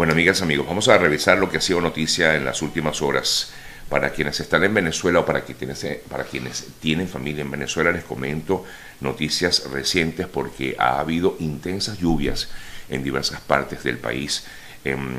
[0.00, 3.52] Bueno, amigas, amigos, vamos a revisar lo que ha sido noticia en las últimas horas.
[3.90, 8.04] Para quienes están en Venezuela o para quienes, para quienes tienen familia en Venezuela, les
[8.04, 8.64] comento
[9.02, 12.48] noticias recientes porque ha habido intensas lluvias
[12.88, 14.46] en diversas partes del país.
[14.86, 15.10] En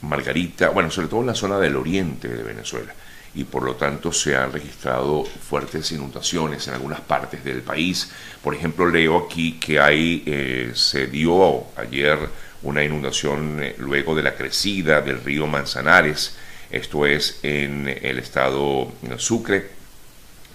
[0.00, 2.94] Margarita, bueno, sobre todo en la zona del oriente de Venezuela
[3.34, 8.10] y por lo tanto se han registrado fuertes inundaciones en algunas partes del país.
[8.42, 12.18] Por ejemplo, leo aquí que hay, eh, se dio ayer
[12.62, 16.36] una inundación eh, luego de la crecida del río Manzanares,
[16.70, 19.70] esto es en el estado Sucre,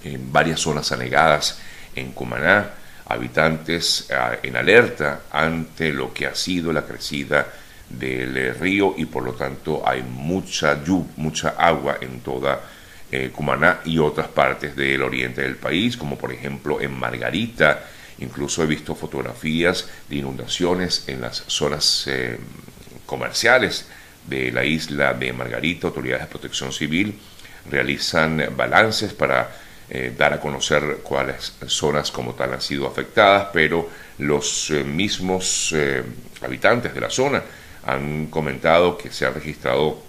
[0.03, 1.59] en varias zonas anegadas
[1.95, 2.71] en Cumaná,
[3.07, 7.47] habitantes ah, en alerta ante lo que ha sido la crecida
[7.89, 12.61] del eh, río y por lo tanto hay mucha lluvia, mucha agua en toda
[13.11, 17.83] eh, Cumaná y otras partes del oriente del país, como por ejemplo en Margarita.
[18.21, 22.37] Incluso he visto fotografías de inundaciones en las zonas eh,
[23.05, 23.85] comerciales
[24.27, 25.87] de la isla de Margarita.
[25.87, 27.19] Autoridades de protección civil
[27.69, 29.57] realizan balances para
[30.17, 35.75] dar a conocer cuáles zonas como tal han sido afectadas, pero los mismos
[36.41, 37.43] habitantes de la zona
[37.85, 40.01] han comentado que se han registrado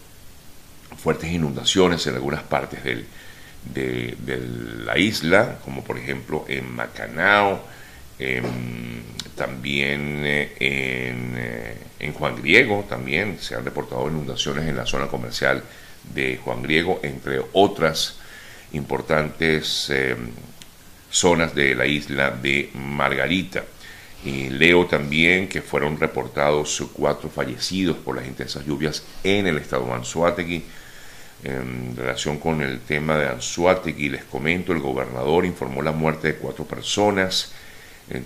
[0.97, 3.07] fuertes inundaciones en algunas partes del,
[3.65, 4.17] de,
[4.85, 7.61] la isla, como por ejemplo en Macanao,
[9.37, 15.09] también eh, en, eh, en, Juan Griego, también se han reportado inundaciones en la zona
[15.09, 15.63] comercial
[16.15, 18.19] de Juan Griego, entre otras
[18.73, 20.17] importantes eh,
[21.11, 23.65] zonas de la isla de Margarita.
[24.25, 29.87] Y leo también que fueron reportados cuatro fallecidos por las intensas lluvias en el estado
[29.87, 30.63] de Anzuategui.
[31.43, 36.35] En relación con el tema de Anzuategui, les comento, el gobernador informó la muerte de
[36.37, 37.53] cuatro personas.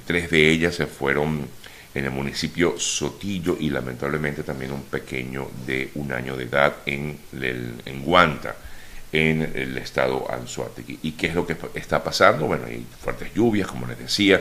[0.05, 1.49] Tres de ellas se fueron
[1.95, 7.19] en el municipio Sotillo y lamentablemente también un pequeño de un año de edad en,
[7.33, 8.55] en Guanta,
[9.13, 10.99] en el estado Anzuategui.
[11.03, 12.47] ¿Y qué es lo que está pasando?
[12.47, 14.41] Bueno, hay fuertes lluvias, como les decía,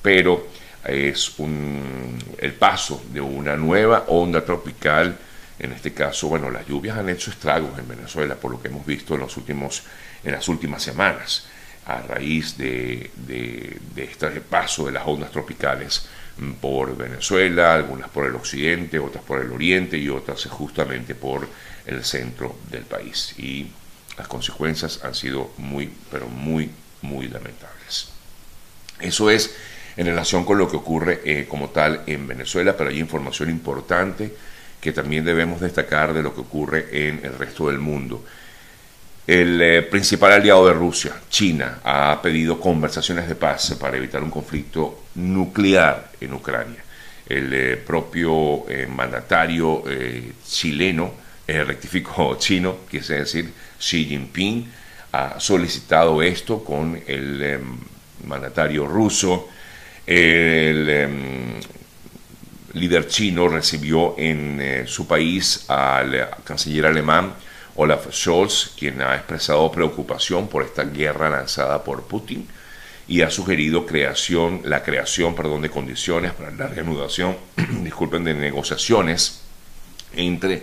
[0.00, 0.48] pero
[0.84, 5.18] es un, el paso de una nueva onda tropical.
[5.58, 8.86] En este caso, bueno, las lluvias han hecho estragos en Venezuela, por lo que hemos
[8.86, 9.82] visto en, los últimos,
[10.22, 11.46] en las últimas semanas,
[11.86, 16.06] a raíz de, de, este paso de las ondas tropicales
[16.60, 21.48] por Venezuela, algunas por el occidente, otras por el oriente y otras justamente por
[21.86, 23.34] el centro del país.
[23.38, 23.68] Y
[24.18, 26.70] las consecuencias han sido muy, pero muy,
[27.02, 28.08] muy lamentables.
[29.00, 29.54] Eso es
[29.96, 34.34] en relación con lo que ocurre eh, como tal en Venezuela, pero hay información importante
[34.80, 38.24] que también debemos destacar de lo que ocurre en el resto del mundo.
[39.26, 44.30] El eh, principal aliado de Rusia, China, ha pedido conversaciones de paz para evitar un
[44.30, 46.84] conflicto nuclear en Ucrania.
[47.28, 49.82] El eh, propio mandatario
[50.46, 51.12] chileno,
[51.46, 54.70] rectificó chino, quise decir Xi Jinping,
[55.12, 57.58] ha solicitado esto con el
[58.24, 59.48] mandatario ruso
[60.06, 61.60] el
[62.74, 67.32] líder chino recibió en eh, su país al canciller alemán
[67.76, 72.46] Olaf Scholz, quien ha expresado preocupación por esta guerra lanzada por Putin
[73.08, 77.36] y ha sugerido creación, la creación perdón, de condiciones para la reanudación
[77.82, 79.42] disculpen, de negociaciones
[80.14, 80.62] entre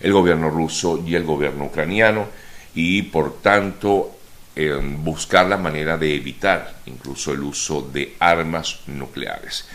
[0.00, 2.28] el gobierno ruso y el gobierno ucraniano
[2.74, 4.16] y por tanto
[4.98, 9.66] buscar la manera de evitar incluso el uso de armas nucleares.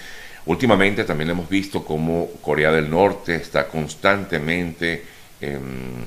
[0.46, 5.04] Últimamente también hemos visto cómo Corea del Norte está constantemente
[5.42, 6.06] em,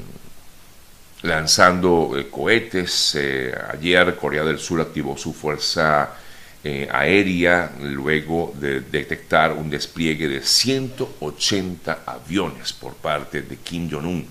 [1.22, 3.14] lanzando eh, cohetes.
[3.14, 6.14] Eh, ayer Corea del Sur activó su fuerza
[6.62, 14.26] eh, aérea luego de detectar un despliegue de 180 aviones por parte de Kim Jong-un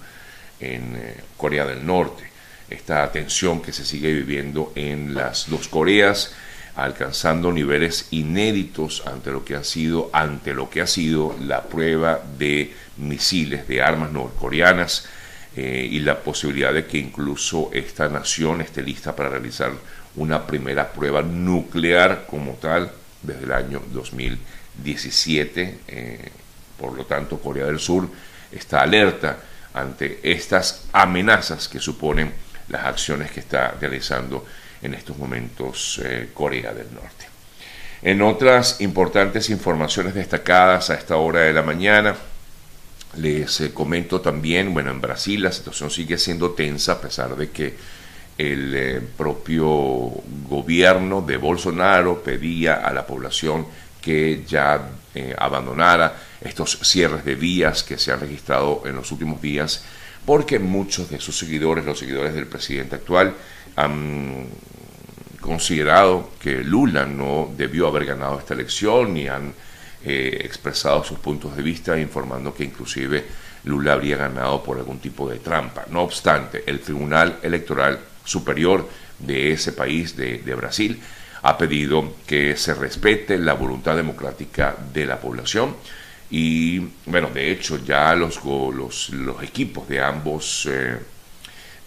[0.60, 2.30] en Corea del Norte
[2.70, 6.34] esta tensión que se sigue viviendo en las dos Coreas,
[6.76, 12.22] alcanzando niveles inéditos ante lo que ha sido, ante lo que ha sido la prueba
[12.38, 15.08] de misiles, de armas norcoreanas,
[15.56, 19.72] eh, y la posibilidad de que incluso esta nación esté lista para realizar
[20.16, 22.92] una primera prueba nuclear como tal
[23.22, 25.80] desde el año 2017.
[25.88, 26.32] Eh,
[26.78, 28.08] por lo tanto, Corea del Sur
[28.52, 29.38] está alerta
[29.74, 32.32] ante estas amenazas que suponen
[32.70, 34.46] las acciones que está realizando
[34.82, 37.28] en estos momentos eh, Corea del Norte.
[38.02, 42.16] En otras importantes informaciones destacadas a esta hora de la mañana,
[43.18, 47.50] les eh, comento también, bueno, en Brasil la situación sigue siendo tensa a pesar de
[47.50, 47.76] que
[48.38, 50.12] el eh, propio
[50.48, 53.68] gobierno de Bolsonaro pedía a la población
[54.02, 54.92] que ya
[55.38, 59.84] abandonara estos cierres de vías que se han registrado en los últimos días,
[60.26, 63.34] porque muchos de sus seguidores, los seguidores del presidente actual,
[63.76, 64.48] han
[65.42, 69.54] considerado que Lula no debió haber ganado esta elección y han
[70.04, 73.26] eh, expresado sus puntos de vista informando que inclusive
[73.66, 75.86] Lula habría ganado por algún tipo de trampa.
[75.90, 78.88] No obstante, el Tribunal Electoral Superior
[79.20, 81.02] de ese país, de, Brasil,
[81.42, 85.76] ha pedido que se respete la voluntad democrática de la población
[86.30, 90.68] y, bueno, de hecho ya los, los, los equipos de ambos...
[90.72, 90.98] Eh,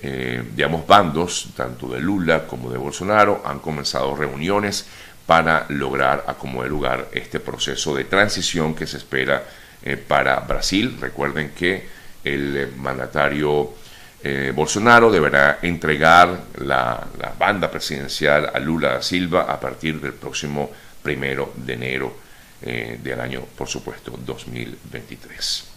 [0.04, 4.84] eh, de ambos bandos, tanto de Lula como de Bolsonaro, han comenzado reuniones
[5.26, 9.44] para lograr acomodar lugar este proceso de transición que se espera
[9.82, 10.96] eh, para Brasil.
[11.00, 11.86] Recuerden que
[12.24, 13.74] el eh, mandatario
[14.22, 17.06] eh, Bolsonaro deberá entregar la,
[17.38, 20.70] banda presidencial a Lula da Silva a partir del próximo
[21.02, 22.22] primero de enero
[22.62, 25.71] del año, por supuesto, 2023.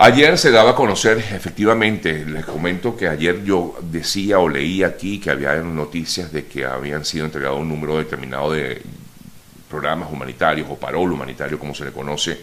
[0.00, 5.18] Ayer se daba a conocer, efectivamente, les comento que ayer yo decía o leía aquí
[5.18, 8.80] que había noticias de que habían sido entregados un número determinado de
[9.68, 12.38] programas humanitarios o parol humanitario, como se le conoce,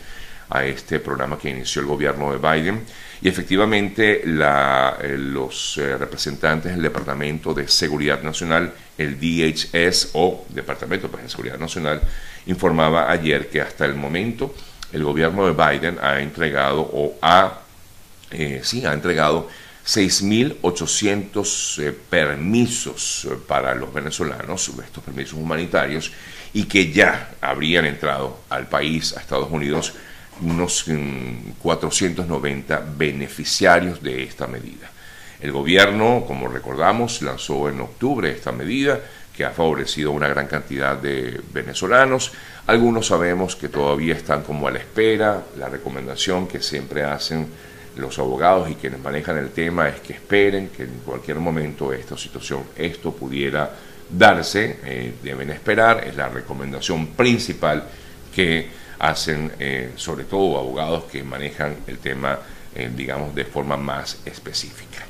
[0.49, 2.83] a este programa que inició el gobierno de Biden.
[3.21, 11.07] Y efectivamente eh, los eh, representantes del Departamento de Seguridad Nacional, el DHS o Departamento
[11.09, 12.01] pues, de Seguridad Nacional,
[12.47, 14.53] informaba ayer que hasta el momento
[14.91, 17.59] el gobierno de Biden ha entregado o ha,
[18.31, 19.47] eh, sí, ha entregado
[19.85, 26.11] 6.800 permisos para los venezolanos, estos permisos humanitarios,
[26.53, 29.93] y que ya habrían entrado al país, a Estados Unidos,
[30.41, 30.85] unos
[31.61, 34.89] 490 mm, beneficiarios de esta medida.
[35.39, 38.99] El gobierno, como recordamos, lanzó en octubre esta medida
[39.35, 42.31] que ha favorecido a una gran cantidad de venezolanos.
[42.67, 45.43] Algunos sabemos que todavía están como a la espera.
[45.57, 47.47] La recomendación que siempre hacen
[47.97, 52.17] los abogados y quienes manejan el tema es que esperen, que en cualquier momento esta
[52.17, 53.71] situación, esto pudiera
[54.09, 57.83] darse, eh, deben esperar, es la recomendación principal
[58.33, 62.39] que hacen eh, sobre todo abogados que manejan el tema,
[62.73, 65.05] eh, digamos, de forma más específica.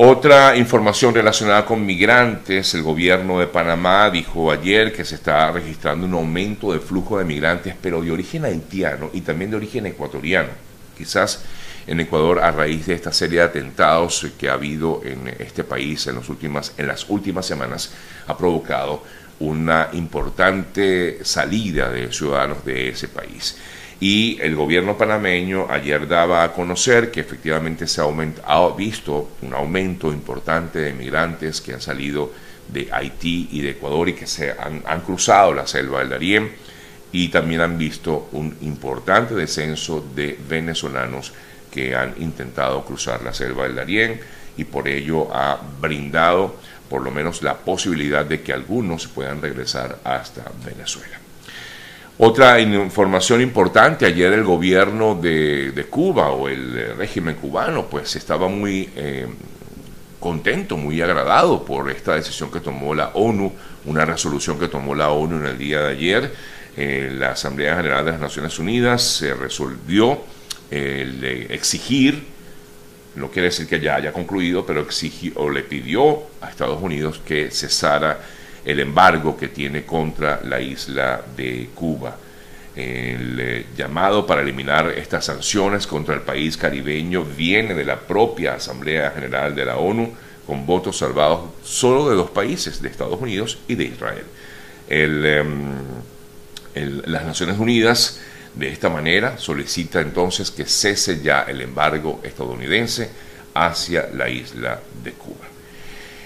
[0.00, 6.06] Otra información relacionada con migrantes, el gobierno de Panamá dijo ayer que se está registrando
[6.06, 10.50] un aumento de flujo de migrantes, pero de origen haitiano y también de origen ecuatoriano.
[10.96, 11.42] Quizás
[11.88, 16.06] en Ecuador, a raíz de esta serie de atentados que ha habido en este país
[16.06, 16.30] en, los
[16.78, 17.90] en las últimas semanas,
[18.28, 19.02] ha provocado
[19.40, 23.56] una importante salida de ciudadanos de ese país.
[24.00, 30.12] Y el gobierno panameño ayer daba a conocer que efectivamente se ha, visto un aumento
[30.12, 32.32] importante de migrantes que han salido
[32.68, 36.52] de Haití y de Ecuador y que se han, cruzado la selva del Darién
[37.10, 41.32] y también han visto un importante descenso de venezolanos
[41.72, 44.20] que han intentado cruzar la selva del Darién
[44.56, 46.56] y por ello ha brindado
[46.88, 51.18] por lo menos la posibilidad de que algunos puedan regresar hasta Venezuela.
[52.20, 58.90] Otra información importante, ayer el gobierno de, Cuba o el régimen cubano pues estaba muy
[58.96, 59.26] eh,
[60.18, 63.52] contento, muy agradado por esta decisión que tomó la ONU,
[63.84, 66.34] una resolución que tomó la ONU en el día de ayer.
[66.76, 70.18] Eh, la Asamblea General de las Naciones Unidas se resolvió
[70.70, 72.38] el exigir
[73.18, 77.20] no quiere decir que ya haya concluido, pero exigió o le pidió a Estados Unidos
[77.24, 78.20] que cesara
[78.68, 82.14] el embargo que tiene contra la isla de Cuba.
[82.76, 88.56] El eh, llamado para eliminar estas sanciones contra el país caribeño viene de la propia
[88.56, 90.12] Asamblea General de la ONU,
[90.46, 94.24] con votos salvados solo de dos países, de Estados Unidos y de Israel.
[94.86, 95.72] Em,
[97.06, 98.20] las Naciones Unidas
[98.54, 103.08] de esta manera, solicita entonces que cese ya el embargo estadounidense
[103.54, 105.57] hacia la isla de Cuba.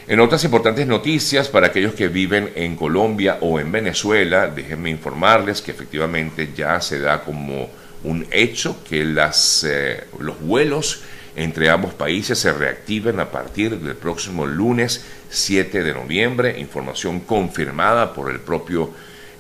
[0.09, 5.63] En otras importantes noticias para aquellos que viven en Colombia o en Venezuela, déjenme informarles
[5.63, 7.71] que efectivamente ya se da como
[8.03, 11.03] un hecho que las, eh, los vuelos
[11.37, 18.13] entre ambos países se reactiven a partir del próximo lunes 7 de noviembre, información confirmada
[18.13, 18.91] por el propio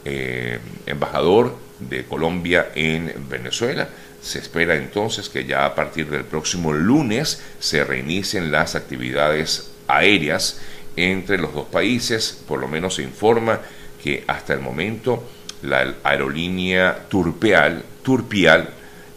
[0.04, 3.88] eh, embajador de Colombia en Venezuela.
[4.22, 10.60] Se espera entonces que ya a partir del próximo lunes se reinicien las actividades aéreas
[10.96, 12.42] entre los dos países.
[12.46, 13.60] Por lo menos se informa
[14.02, 15.28] que hasta el momento
[15.62, 18.68] la aerolínea Turpial, Turpial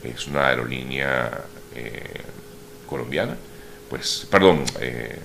[0.03, 1.31] es una aerolínea
[1.75, 2.21] eh,
[2.85, 3.35] colombiana,
[3.89, 5.17] pues, perdón, eh,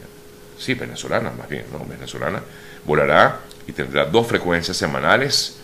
[0.58, 1.84] sí, venezolana más bien, ¿no?
[1.84, 2.42] Venezolana,
[2.86, 5.60] volará y tendrá dos frecuencias semanales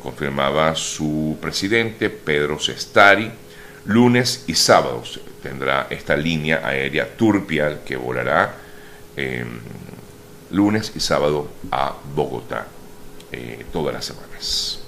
[0.00, 3.30] confirmaba su presidente Pedro Sestari.
[3.84, 8.54] Lunes y sábados tendrá esta línea aérea Turpial que volará
[10.50, 12.66] lunes y sábado a Bogotá
[13.32, 14.81] eh, todas las semanas.